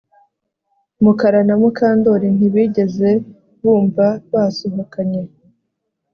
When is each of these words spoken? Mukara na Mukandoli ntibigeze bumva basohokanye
Mukara 1.03 1.41
na 1.47 1.55
Mukandoli 1.61 2.27
ntibigeze 2.37 3.09
bumva 3.61 4.05
basohokanye 4.31 5.23